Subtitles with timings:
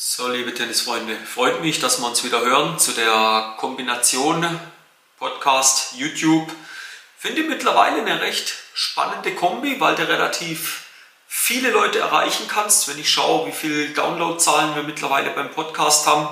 [0.00, 4.48] So, liebe Tennisfreunde, freut mich, dass wir uns wieder hören zu der Kombination
[5.18, 6.52] Podcast, YouTube.
[7.16, 10.84] Finde mittlerweile eine recht spannende Kombi, weil du relativ
[11.26, 12.86] viele Leute erreichen kannst.
[12.86, 16.28] Wenn ich schaue, wie viele Downloadzahlen wir mittlerweile beim Podcast haben,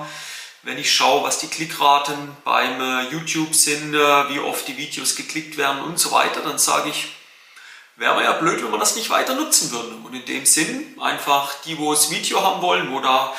[0.62, 5.16] wenn ich schaue, was die Klickraten beim äh, YouTube sind, äh, wie oft die Videos
[5.16, 7.08] geklickt werden und so weiter, dann sage ich,
[7.96, 10.04] wäre ja blöd, wenn wir das nicht weiter nutzen würden.
[10.04, 13.34] Und in dem Sinn, einfach die, wo das Video haben wollen, wo da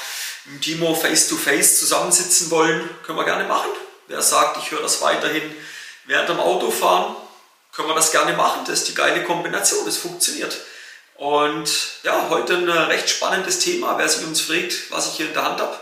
[0.45, 3.69] im Timo face-to-face zusammensitzen wollen, können wir gerne machen.
[4.07, 5.43] Wer sagt, ich höre das weiterhin
[6.05, 7.15] während dem Autofahren,
[7.73, 8.61] können wir das gerne machen.
[8.65, 10.57] Das ist die geile Kombination, das funktioniert.
[11.15, 11.69] Und
[12.03, 13.97] ja, heute ein recht spannendes Thema.
[13.97, 15.77] Wer sich uns fragt, was ich hier in der Hand habe,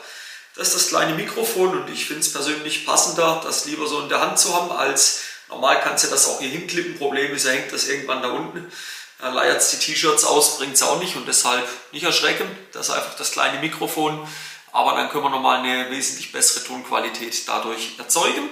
[0.55, 4.09] das ist das kleine Mikrofon und ich finde es persönlich passender, das lieber so in
[4.09, 5.19] der Hand zu haben, als
[5.49, 6.97] normal kannst du das auch hier hinklippen.
[6.97, 8.71] Problem ist, er hängt das irgendwann da unten.
[9.19, 12.45] Er leiert die T-Shirts aus, bringt es auch nicht und deshalb nicht erschrecken.
[12.73, 14.27] Das ist einfach das kleine Mikrofon
[14.75, 18.49] aber dann können wir nochmal eine wesentlich bessere Tonqualität dadurch erzeugen.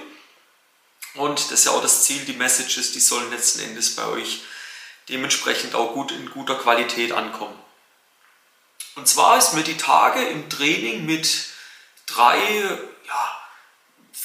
[1.12, 4.40] Und das ist ja auch das Ziel, die Messages, die sollen letzten Endes bei euch
[5.10, 7.58] dementsprechend auch gut in guter Qualität ankommen.
[8.94, 11.28] Und zwar ist mir die Tage im Training mit
[12.06, 12.38] drei,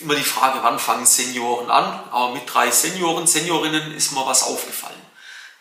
[0.02, 4.44] immer die Frage, wann fangen Senioren an, aber mit drei Senioren, Seniorinnen ist mir was
[4.44, 5.02] aufgefallen.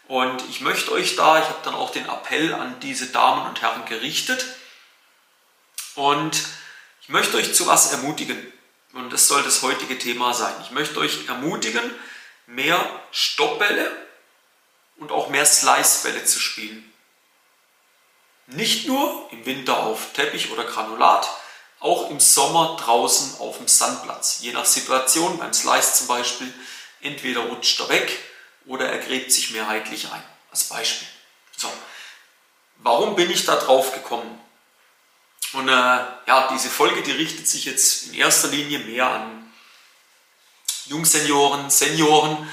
[0.07, 3.61] Und ich möchte euch da, ich habe dann auch den Appell an diese Damen und
[3.61, 4.45] Herren gerichtet,
[5.99, 6.45] und
[7.03, 8.53] ich möchte euch zu was ermutigen.
[8.93, 10.55] Und das soll das heutige Thema sein.
[10.63, 11.83] Ich möchte euch ermutigen,
[12.47, 12.79] mehr
[13.11, 13.91] Stoppbälle
[14.99, 16.93] und auch mehr Slicebälle zu spielen.
[18.47, 21.29] Nicht nur im Winter auf Teppich oder Granulat,
[21.81, 24.39] auch im Sommer draußen auf dem Sandplatz.
[24.41, 26.53] Je nach Situation, beim Slice zum Beispiel,
[27.01, 28.19] entweder rutscht er weg
[28.67, 30.23] oder er gräbt sich mehrheitlich ein.
[30.51, 31.09] Als Beispiel.
[31.57, 31.71] So.
[32.79, 34.41] Warum bin ich da drauf gekommen?
[35.53, 39.53] Und äh, ja, diese Folge, die richtet sich jetzt in erster Linie mehr an
[40.87, 42.49] Jungsenioren, Senioren,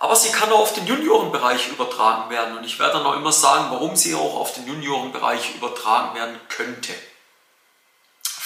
[0.00, 2.56] aber sie kann auch auf den Juniorenbereich übertragen werden.
[2.56, 6.40] Und ich werde dann auch immer sagen, warum sie auch auf den Juniorenbereich übertragen werden
[6.48, 6.94] könnte.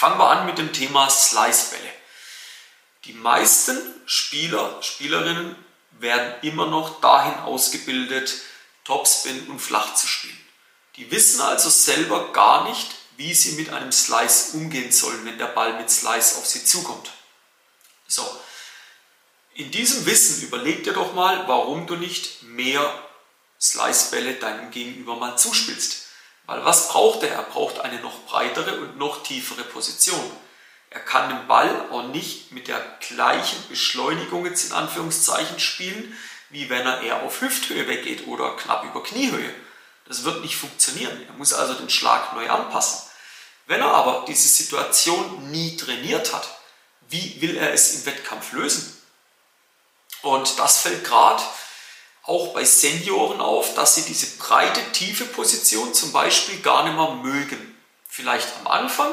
[0.02, 1.92] Fangen wir an mit dem Thema Slicebälle.
[3.04, 5.54] Die meisten Spieler, Spielerinnen
[5.92, 8.34] werden immer noch dahin ausgebildet,
[8.82, 10.44] Topspin und flach zu spielen.
[10.96, 15.46] Die wissen also selber gar nicht, wie sie mit einem Slice umgehen sollen, wenn der
[15.46, 17.12] Ball mit Slice auf sie zukommt.
[18.08, 18.28] So,
[19.54, 23.08] in diesem Wissen überleg dir doch mal, warum du nicht mehr
[23.60, 26.08] Slice-Bälle deinem Gegenüber mal zuspielst.
[26.52, 27.30] Weil was braucht er?
[27.30, 30.20] Er braucht eine noch breitere und noch tiefere Position.
[30.90, 36.14] Er kann den Ball auch nicht mit der gleichen Beschleunigung jetzt in Anführungszeichen spielen,
[36.50, 39.54] wie wenn er eher auf Hüfthöhe weggeht oder knapp über Kniehöhe.
[40.04, 41.24] Das wird nicht funktionieren.
[41.26, 43.08] Er muss also den Schlag neu anpassen.
[43.66, 46.46] Wenn er aber diese Situation nie trainiert hat,
[47.08, 48.94] wie will er es im Wettkampf lösen?
[50.20, 51.42] Und das fällt gerade
[52.24, 57.10] auch bei Senioren auf, dass sie diese breite, tiefe Position zum Beispiel gar nicht mehr
[57.10, 57.76] mögen.
[58.08, 59.12] Vielleicht am Anfang,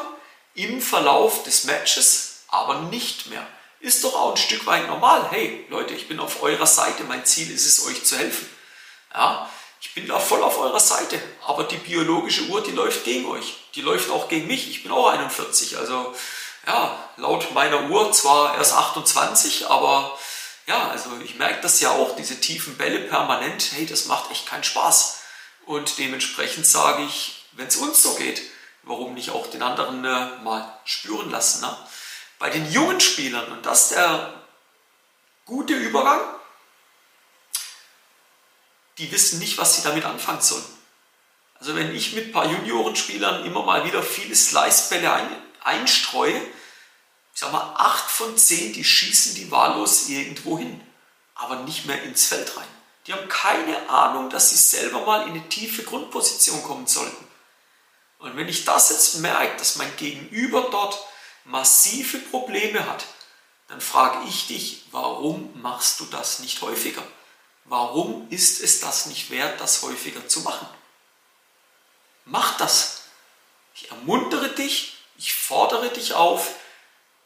[0.53, 3.45] im Verlauf des Matches, aber nicht mehr.
[3.79, 5.27] Ist doch auch ein Stück weit normal.
[5.31, 8.47] Hey Leute, ich bin auf eurer Seite, mein Ziel ist es, euch zu helfen.
[9.13, 9.49] Ja,
[9.81, 13.55] ich bin da voll auf eurer Seite, aber die biologische Uhr, die läuft gegen euch.
[13.75, 14.69] Die läuft auch gegen mich.
[14.69, 15.77] Ich bin auch 41.
[15.77, 16.13] Also
[16.67, 20.17] ja, laut meiner Uhr zwar erst 28, aber
[20.69, 24.45] ja, also ich merke das ja auch, diese tiefen Bälle permanent, hey, das macht echt
[24.45, 25.21] keinen Spaß.
[25.65, 28.43] Und dementsprechend sage ich, wenn es uns so geht,
[28.83, 31.61] warum nicht auch den anderen äh, mal spüren lassen.
[31.61, 31.75] Ne?
[32.37, 34.31] Bei den jungen Spielern, und das ist der
[35.45, 36.21] gute Übergang,
[38.99, 40.63] die wissen nicht, was sie damit anfangen sollen.
[41.55, 45.27] Also wenn ich mit ein paar Juniorenspielern immer mal wieder viele Slicebälle ein,
[45.61, 46.39] einstreue,
[47.39, 50.85] ich sag mal, acht von zehn, die schießen die wahllos irgendwo hin,
[51.35, 52.67] aber nicht mehr ins Feld rein.
[53.07, 57.25] Die haben keine Ahnung, dass sie selber mal in eine tiefe Grundposition kommen sollten.
[58.17, 60.99] Und wenn ich das jetzt merke, dass mein Gegenüber dort
[61.45, 63.05] massive Probleme hat,
[63.69, 67.07] dann frage ich dich, warum machst du das nicht häufiger?
[67.63, 70.67] Warum ist es das nicht wert, das häufiger zu machen?
[72.25, 73.03] Mach das.
[73.75, 76.55] Ich ermuntere dich, ich fordere dich auf,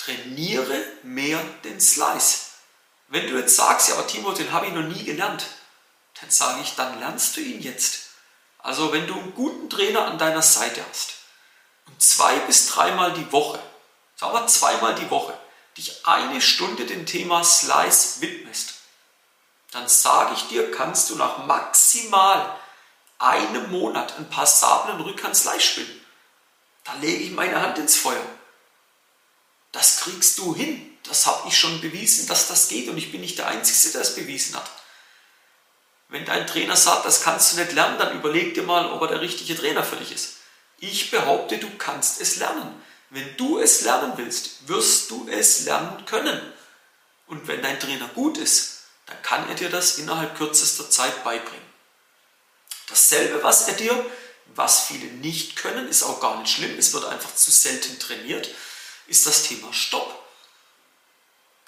[0.03, 2.47] trainiere mehr den Slice.
[3.07, 5.45] Wenn du jetzt sagst, ja, aber Timo, den habe ich noch nie gelernt,
[6.19, 8.09] dann sage ich, dann lernst du ihn jetzt.
[8.59, 11.13] Also wenn du einen guten Trainer an deiner Seite hast
[11.87, 13.59] und zwei bis dreimal die Woche,
[14.15, 15.37] sagen wir zweimal die Woche,
[15.77, 18.75] dich eine Stunde dem Thema Slice widmest,
[19.71, 22.57] dann sage ich dir, kannst du nach maximal
[23.19, 26.05] einem Monat einen passablen Rückhandsleih spielen.
[26.83, 28.25] da lege ich meine Hand ins Feuer.
[30.03, 30.97] Kriegst du hin.
[31.03, 34.01] Das habe ich schon bewiesen, dass das geht und ich bin nicht der Einzige, der
[34.01, 34.69] es bewiesen hat.
[36.09, 39.07] Wenn dein Trainer sagt, das kannst du nicht lernen, dann überleg dir mal, ob er
[39.07, 40.35] der richtige Trainer für dich ist.
[40.79, 42.81] Ich behaupte, du kannst es lernen.
[43.09, 46.53] Wenn du es lernen willst, wirst du es lernen können.
[47.27, 51.65] Und wenn dein Trainer gut ist, dann kann er dir das innerhalb kürzester Zeit beibringen.
[52.89, 54.05] Dasselbe, was er dir,
[54.55, 58.49] was viele nicht können, ist auch gar nicht schlimm, es wird einfach zu selten trainiert,
[59.07, 60.23] ist das Thema Stopp.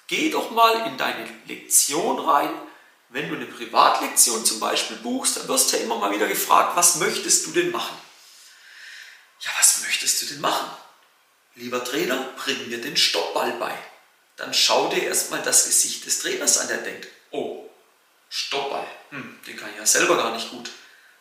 [0.08, 2.50] Geh doch mal in deine Lektion rein.
[3.08, 6.76] Wenn du eine Privatlektion zum Beispiel buchst, dann wirst du ja immer mal wieder gefragt,
[6.76, 7.96] was möchtest du denn machen?
[9.40, 10.70] Ja, was möchtest du denn machen?
[11.54, 13.76] Lieber Trainer, bring mir den Stoppball bei.
[14.36, 17.68] Dann schau dir erstmal das Gesicht des Trainers an, der denkt, oh,
[18.28, 20.70] Stoppball, hm, den kann ich ja selber gar nicht gut.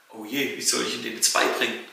[0.09, 1.85] Oh je, wie soll ich ihn den jetzt beibringen?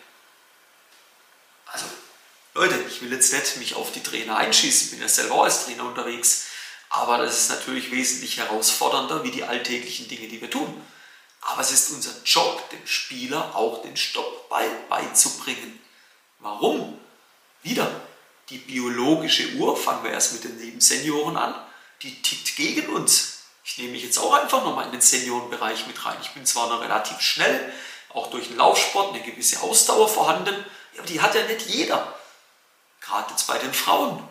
[2.55, 5.85] Leute, ich will jetzt nicht mich auf die Trainer einschießen, bin ja selber als Trainer
[5.85, 6.47] unterwegs.
[6.91, 10.85] Aber das ist natürlich wesentlich herausfordernder wie die alltäglichen Dinge, die wir tun.
[11.41, 15.81] Aber es ist unser Job, dem Spieler auch den Stoppball beizubringen.
[16.41, 16.99] Warum?
[17.63, 17.91] Wieder,
[18.51, 21.55] die biologische Uhr, fangen wir erst mit den lieben Senioren an,
[22.03, 23.39] die tickt gegen uns.
[23.65, 26.19] Ich nehme mich jetzt auch einfach nochmal in den Seniorenbereich mit rein.
[26.21, 27.73] Ich bin zwar noch relativ schnell,
[28.11, 30.55] auch durch den Laufsport eine gewisse Ausdauer vorhanden,
[30.99, 32.15] aber die hat ja nicht jeder.
[33.13, 34.27] Gerade jetzt bei den Frauen.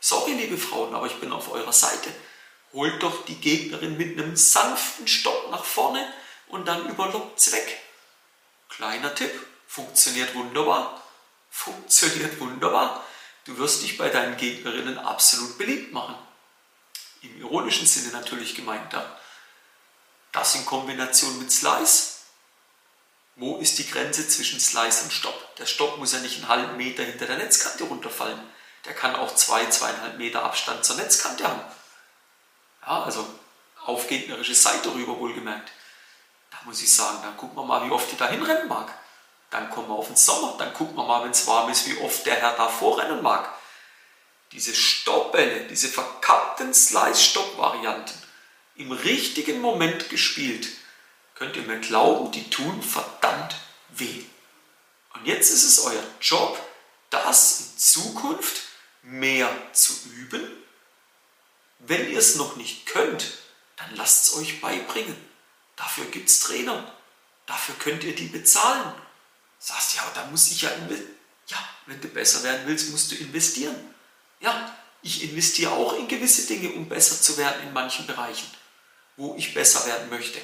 [0.00, 2.12] Sorry, liebe Frauen, aber ich bin auf eurer Seite.
[2.72, 6.04] Holt doch die Gegnerin mit einem sanften Stopp nach vorne
[6.48, 7.80] und dann überlockt sie weg.
[8.68, 9.30] Kleiner Tipp,
[9.68, 11.00] funktioniert wunderbar.
[11.48, 13.04] Funktioniert wunderbar.
[13.44, 16.16] Du wirst dich bei deinen Gegnerinnen absolut beliebt machen.
[17.22, 19.16] Im ironischen Sinne natürlich gemeint da.
[20.32, 22.13] Das in Kombination mit Slice.
[23.36, 25.56] Wo ist die Grenze zwischen Slice und Stopp?
[25.56, 28.40] Der Stopp muss ja nicht einen halben Meter hinter der Netzkante runterfallen
[28.84, 31.62] der kann auch zwei, zweieinhalb Meter Abstand zur Netzkante haben.
[32.82, 33.26] Ja, also
[33.84, 35.70] auf gegnerische Seite rüber wohlgemerkt.
[36.50, 38.92] Da muss ich sagen, dann gucken wir mal, wie oft die da hinrennen mag.
[39.50, 41.98] Dann kommen wir auf den Sommer, dann gucken wir mal, wenn es warm ist, wie
[42.00, 43.48] oft der Herr da vorrennen mag.
[44.52, 48.14] Diese Stoppbälle, diese verkappten Slice-Stopp-Varianten,
[48.76, 50.68] im richtigen Moment gespielt,
[51.34, 53.56] könnt ihr mir glauben, die tun verdammt
[53.90, 54.24] weh.
[55.14, 56.58] Und jetzt ist es euer Job,
[57.10, 58.62] das in Zukunft
[59.02, 60.46] mehr zu üben.
[61.78, 63.38] Wenn ihr es noch nicht könnt,
[63.76, 65.16] dann lasst es euch beibringen.
[65.76, 66.92] Dafür gibt es Trainer.
[67.46, 68.94] Dafür könnt ihr die bezahlen.
[69.58, 71.14] Sagst ja, da muss ich ja investieren.
[71.48, 73.76] Ja, wenn du besser werden willst, musst du investieren.
[74.40, 78.50] Ja, ich investiere auch in gewisse Dinge, um besser zu werden in manchen Bereichen,
[79.16, 80.40] wo ich besser werden möchte.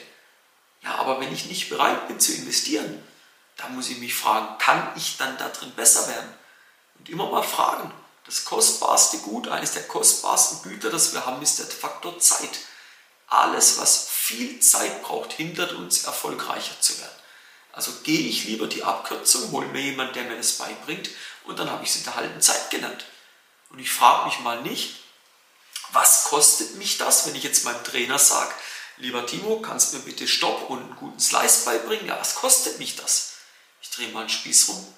[0.83, 3.03] Ja, aber wenn ich nicht bereit bin zu investieren,
[3.57, 6.35] dann muss ich mich fragen, kann ich dann darin besser werden?
[6.99, 7.93] Und immer mal fragen,
[8.25, 12.61] das kostbarste Gut, eines der kostbarsten Güter, das wir haben, ist der Faktor Zeit.
[13.27, 17.21] Alles, was viel Zeit braucht, hindert uns, erfolgreicher zu werden.
[17.73, 21.11] Also gehe ich lieber die Abkürzung, hole mir jemanden, der mir das beibringt
[21.45, 23.05] und dann habe ich es in der halben Zeit gelernt.
[23.71, 24.97] Und ich frage mich mal nicht,
[25.93, 28.53] was kostet mich das, wenn ich jetzt meinem Trainer sage,
[29.01, 32.07] lieber Timo, kannst du mir bitte Stopp und einen guten Slice beibringen?
[32.07, 33.35] Ja, was kostet mich das?
[33.83, 34.95] Ich drehe mal einen Spieß rum.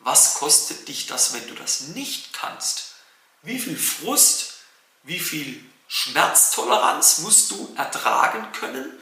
[0.00, 2.94] Was kostet dich das, wenn du das nicht kannst?
[3.42, 4.54] Wie viel Frust,
[5.02, 8.92] wie viel Schmerztoleranz musst du ertragen können,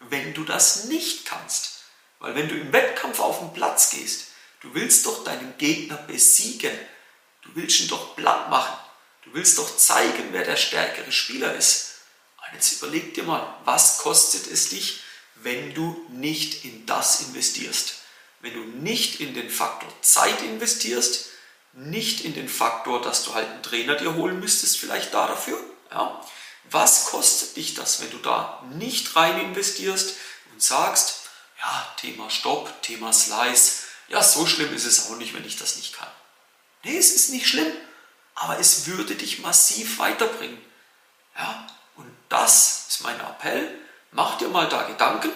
[0.00, 1.80] wenn du das nicht kannst?
[2.18, 4.28] Weil wenn du im Wettkampf auf den Platz gehst,
[4.60, 6.76] du willst doch deinen Gegner besiegen.
[7.42, 8.78] Du willst ihn doch platt machen.
[9.22, 11.93] Du willst doch zeigen, wer der stärkere Spieler ist.
[12.46, 15.00] Und jetzt überleg dir mal, was kostet es dich,
[15.36, 18.04] wenn du nicht in das investierst?
[18.44, 21.30] wenn du nicht in den Faktor Zeit investierst,
[21.72, 25.58] nicht in den Faktor, dass du halt einen Trainer dir holen müsstest, vielleicht da dafür.
[25.90, 26.20] Ja.
[26.70, 30.14] Was kostet dich das, wenn du da nicht rein investierst
[30.52, 35.46] und sagst, ja, Thema Stopp, Thema Slice, ja, so schlimm ist es auch nicht, wenn
[35.46, 36.10] ich das nicht kann.
[36.82, 37.72] Nee, es ist nicht schlimm,
[38.34, 40.60] aber es würde dich massiv weiterbringen.
[41.36, 41.66] Ja,
[42.34, 43.78] das ist mein Appell.
[44.10, 45.30] Mach dir mal da Gedanken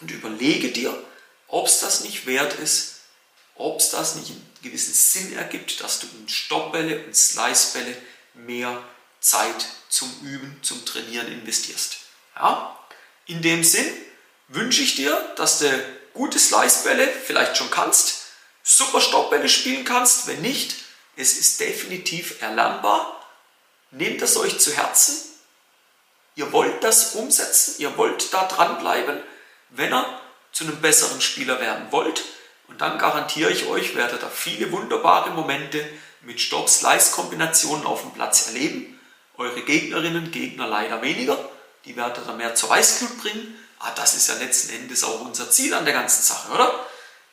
[0.00, 1.02] und überlege dir,
[1.48, 3.00] ob es das nicht wert ist,
[3.54, 7.96] ob es das nicht einen gewissen Sinn ergibt, dass du in Stoppbälle und Slicebälle
[8.34, 8.82] mehr
[9.20, 11.96] Zeit zum Üben, zum Trainieren investierst.
[12.36, 12.78] Ja?
[13.26, 13.90] In dem Sinn
[14.48, 18.26] wünsche ich dir, dass du gute Slicebälle vielleicht schon kannst,
[18.62, 20.26] super Stoppbälle spielen kannst.
[20.26, 20.76] Wenn nicht,
[21.16, 23.14] es ist definitiv erlernbar.
[23.90, 25.27] Nehmt es euch zu Herzen.
[26.38, 29.20] Ihr wollt das umsetzen, ihr wollt da dranbleiben.
[29.70, 30.20] Wenn er
[30.52, 32.24] zu einem besseren Spieler werden wollt
[32.68, 35.84] Und dann garantiere ich euch, werdet ihr viele wunderbare Momente
[36.20, 39.00] mit Stopp-Slice-Kombinationen auf dem Platz erleben.
[39.36, 41.36] Eure Gegnerinnen Gegner leider weniger.
[41.86, 43.58] Die werdet ihr mehr zur Weißglut bringen.
[43.80, 46.86] Ah, das ist ja letzten Endes auch unser Ziel an der ganzen Sache, oder?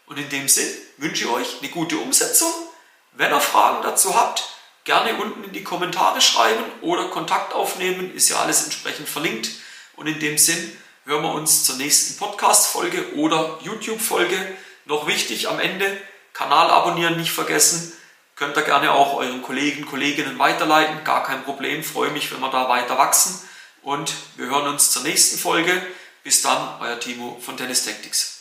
[0.08, 2.52] Und in dem Sinn wünsche ich euch eine gute Umsetzung.
[3.12, 4.55] Wenn ihr Fragen dazu habt,
[4.86, 9.50] gerne unten in die Kommentare schreiben oder Kontakt aufnehmen, ist ja alles entsprechend verlinkt.
[9.98, 14.38] Und in dem Sinn hören wir uns zur nächsten Podcast-Folge oder YouTube-Folge.
[14.86, 15.98] Noch wichtig am Ende,
[16.34, 17.94] Kanal abonnieren nicht vergessen.
[18.36, 21.04] Könnt ihr gerne auch euren Kollegen, Kolleginnen weiterleiten.
[21.04, 21.84] Gar kein Problem.
[21.84, 23.40] Freue mich, wenn wir da weiter wachsen.
[23.82, 25.82] Und wir hören uns zur nächsten Folge.
[26.24, 28.35] Bis dann, euer Timo von Tennis Tactics.